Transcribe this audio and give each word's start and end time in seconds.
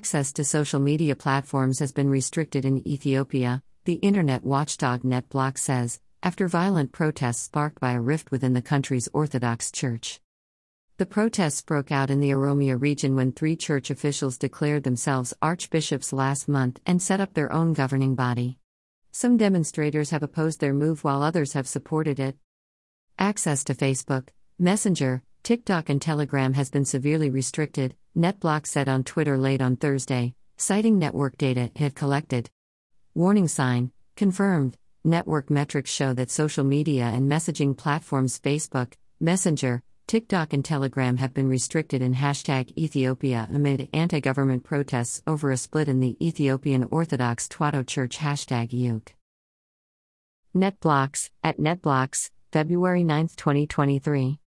Access 0.00 0.32
to 0.32 0.44
social 0.46 0.80
media 0.80 1.14
platforms 1.14 1.78
has 1.78 1.92
been 1.92 2.08
restricted 2.08 2.64
in 2.64 2.88
Ethiopia, 2.88 3.62
the 3.84 3.96
internet 3.96 4.42
watchdog 4.42 5.02
NetBlocks 5.02 5.58
says, 5.58 6.00
after 6.22 6.48
violent 6.48 6.90
protests 6.90 7.42
sparked 7.42 7.78
by 7.80 7.92
a 7.92 8.00
rift 8.00 8.30
within 8.30 8.54
the 8.54 8.62
country's 8.62 9.10
Orthodox 9.12 9.70
Church. 9.70 10.18
The 10.96 11.04
protests 11.04 11.60
broke 11.60 11.92
out 11.92 12.08
in 12.08 12.20
the 12.20 12.30
Oromia 12.30 12.80
region 12.80 13.14
when 13.14 13.32
three 13.32 13.56
church 13.56 13.90
officials 13.90 14.38
declared 14.38 14.84
themselves 14.84 15.34
archbishops 15.42 16.14
last 16.14 16.48
month 16.48 16.80
and 16.86 17.02
set 17.02 17.20
up 17.20 17.34
their 17.34 17.52
own 17.52 17.74
governing 17.74 18.14
body. 18.14 18.58
Some 19.12 19.36
demonstrators 19.36 20.08
have 20.08 20.22
opposed 20.22 20.60
their 20.60 20.72
move 20.72 21.04
while 21.04 21.22
others 21.22 21.52
have 21.52 21.68
supported 21.68 22.18
it. 22.18 22.38
Access 23.18 23.64
to 23.64 23.74
Facebook, 23.74 24.28
Messenger, 24.58 25.22
TikTok, 25.42 25.88
and 25.88 26.00
Telegram 26.00 26.52
has 26.52 26.70
been 26.70 26.84
severely 26.84 27.30
restricted, 27.30 27.94
NetBlocks 28.16 28.66
said 28.66 28.88
on 28.88 29.04
Twitter 29.04 29.38
late 29.38 29.62
on 29.62 29.76
Thursday, 29.76 30.34
citing 30.56 30.98
network 30.98 31.38
data 31.38 31.62
it 31.62 31.78
had 31.78 31.94
collected. 31.94 32.50
Warning 33.14 33.48
sign, 33.48 33.92
confirmed. 34.16 34.76
Network 35.02 35.48
metrics 35.48 35.90
show 35.90 36.12
that 36.12 36.30
social 36.30 36.62
media 36.64 37.04
and 37.04 37.30
messaging 37.30 37.76
platforms 37.76 38.38
Facebook, 38.38 38.92
Messenger, 39.18 39.82
TikTok, 40.06 40.52
and 40.52 40.62
Telegram 40.62 41.16
have 41.16 41.32
been 41.32 41.48
restricted 41.48 42.02
in 42.02 42.14
hashtag 42.14 42.76
Ethiopia 42.76 43.48
amid 43.52 43.88
anti 43.94 44.20
government 44.20 44.62
protests 44.62 45.22
over 45.26 45.50
a 45.50 45.56
split 45.56 45.88
in 45.88 46.00
the 46.00 46.16
Ethiopian 46.24 46.84
Orthodox 46.90 47.48
Tewahedo 47.48 47.86
Church 47.86 48.18
hashtag 48.18 48.72
Yuk. 48.72 49.14
NetBlocks, 50.54 51.30
at 51.42 51.58
NetBlocks, 51.58 52.30
February 52.52 53.04
9, 53.04 53.28
2023. 53.36 54.40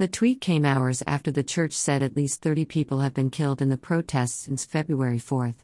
The 0.00 0.08
tweet 0.08 0.40
came 0.40 0.64
hours 0.64 1.02
after 1.06 1.30
the 1.30 1.42
church 1.42 1.74
said 1.74 2.02
at 2.02 2.16
least 2.16 2.40
30 2.40 2.64
people 2.64 3.00
have 3.00 3.12
been 3.12 3.28
killed 3.28 3.60
in 3.60 3.68
the 3.68 3.76
protests 3.76 4.46
since 4.46 4.64
February 4.64 5.18
4. 5.18 5.54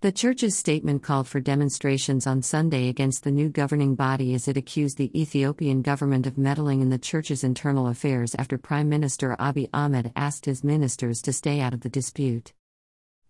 The 0.00 0.12
church's 0.12 0.56
statement 0.56 1.02
called 1.02 1.26
for 1.26 1.40
demonstrations 1.40 2.24
on 2.24 2.40
Sunday 2.42 2.88
against 2.88 3.24
the 3.24 3.32
new 3.32 3.48
governing 3.48 3.96
body 3.96 4.32
as 4.32 4.46
it 4.46 4.56
accused 4.56 4.96
the 4.96 5.10
Ethiopian 5.20 5.82
government 5.82 6.24
of 6.24 6.38
meddling 6.38 6.82
in 6.82 6.90
the 6.90 6.98
church's 6.98 7.42
internal 7.42 7.88
affairs 7.88 8.36
after 8.36 8.58
Prime 8.58 8.88
Minister 8.88 9.34
Abiy 9.40 9.68
Ahmed 9.74 10.12
asked 10.14 10.44
his 10.44 10.62
ministers 10.62 11.20
to 11.22 11.32
stay 11.32 11.58
out 11.58 11.74
of 11.74 11.80
the 11.80 11.88
dispute. 11.88 12.52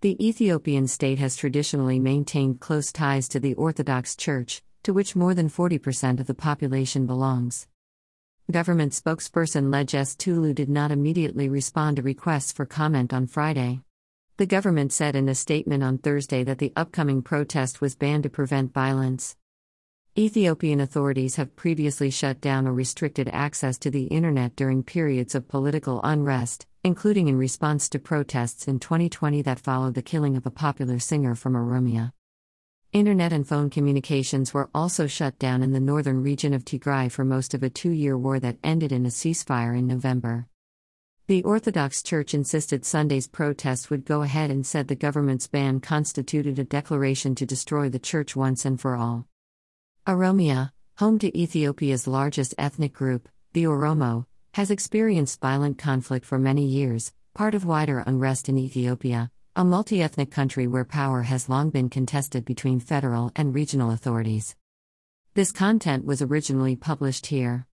The 0.02 0.22
Ethiopian 0.22 0.88
state 0.88 1.20
has 1.20 1.36
traditionally 1.36 1.98
maintained 1.98 2.60
close 2.60 2.92
ties 2.92 3.28
to 3.28 3.40
the 3.40 3.54
Orthodox 3.54 4.14
Church, 4.14 4.60
to 4.82 4.92
which 4.92 5.16
more 5.16 5.32
than 5.32 5.48
40% 5.48 6.20
of 6.20 6.26
the 6.26 6.34
population 6.34 7.06
belongs. 7.06 7.66
Government 8.50 8.94
spokesperson 8.94 9.70
Legesse 9.70 10.16
Tulu 10.16 10.54
did 10.54 10.70
not 10.70 10.90
immediately 10.90 11.50
respond 11.50 11.96
to 11.96 12.02
requests 12.02 12.50
for 12.50 12.64
comment 12.64 13.12
on 13.12 13.26
Friday. 13.26 13.82
The 14.38 14.46
government 14.46 14.90
said 14.90 15.14
in 15.14 15.28
a 15.28 15.34
statement 15.34 15.82
on 15.82 15.98
Thursday 15.98 16.44
that 16.44 16.56
the 16.56 16.72
upcoming 16.74 17.20
protest 17.20 17.82
was 17.82 17.94
banned 17.94 18.22
to 18.22 18.30
prevent 18.30 18.72
violence. 18.72 19.36
Ethiopian 20.16 20.80
authorities 20.80 21.36
have 21.36 21.56
previously 21.56 22.08
shut 22.08 22.40
down 22.40 22.66
or 22.66 22.72
restricted 22.72 23.28
access 23.34 23.76
to 23.80 23.90
the 23.90 24.04
internet 24.04 24.56
during 24.56 24.82
periods 24.82 25.34
of 25.34 25.46
political 25.46 26.00
unrest, 26.02 26.66
including 26.82 27.28
in 27.28 27.36
response 27.36 27.86
to 27.90 27.98
protests 27.98 28.66
in 28.66 28.78
2020 28.80 29.42
that 29.42 29.60
followed 29.60 29.92
the 29.92 30.00
killing 30.00 30.38
of 30.38 30.46
a 30.46 30.50
popular 30.50 30.98
singer 30.98 31.34
from 31.34 31.52
Oromia. 31.52 32.12
Internet 32.94 33.34
and 33.34 33.46
phone 33.46 33.68
communications 33.68 34.54
were 34.54 34.70
also 34.74 35.06
shut 35.06 35.38
down 35.38 35.62
in 35.62 35.72
the 35.72 35.80
northern 35.80 36.22
region 36.22 36.54
of 36.54 36.64
Tigray 36.64 37.12
for 37.12 37.22
most 37.22 37.52
of 37.52 37.62
a 37.62 37.68
two 37.68 37.90
year 37.90 38.16
war 38.16 38.40
that 38.40 38.56
ended 38.64 38.92
in 38.92 39.04
a 39.04 39.10
ceasefire 39.10 39.76
in 39.78 39.86
November. 39.86 40.46
The 41.26 41.42
Orthodox 41.42 42.02
Church 42.02 42.32
insisted 42.32 42.86
Sunday's 42.86 43.28
protests 43.28 43.90
would 43.90 44.06
go 44.06 44.22
ahead 44.22 44.50
and 44.50 44.66
said 44.66 44.88
the 44.88 44.94
government's 44.94 45.46
ban 45.46 45.80
constituted 45.80 46.58
a 46.58 46.64
declaration 46.64 47.34
to 47.34 47.44
destroy 47.44 47.90
the 47.90 47.98
church 47.98 48.34
once 48.34 48.64
and 48.64 48.80
for 48.80 48.96
all. 48.96 49.26
Oromia, 50.06 50.70
home 50.96 51.18
to 51.18 51.38
Ethiopia's 51.38 52.06
largest 52.06 52.54
ethnic 52.56 52.94
group, 52.94 53.28
the 53.52 53.64
Oromo, 53.64 54.24
has 54.54 54.70
experienced 54.70 55.42
violent 55.42 55.76
conflict 55.76 56.24
for 56.24 56.38
many 56.38 56.64
years, 56.64 57.12
part 57.34 57.54
of 57.54 57.66
wider 57.66 57.98
unrest 58.06 58.48
in 58.48 58.56
Ethiopia, 58.56 59.30
a 59.58 59.64
multi 59.64 60.00
ethnic 60.00 60.30
country 60.30 60.68
where 60.68 60.84
power 60.84 61.22
has 61.22 61.48
long 61.48 61.68
been 61.68 61.88
contested 61.88 62.44
between 62.44 62.78
federal 62.78 63.32
and 63.34 63.52
regional 63.52 63.90
authorities. 63.90 64.54
This 65.34 65.50
content 65.50 66.04
was 66.04 66.22
originally 66.22 66.76
published 66.76 67.26
here. 67.26 67.66